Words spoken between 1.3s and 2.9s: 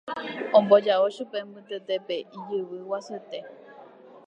mbytetépe ijyvy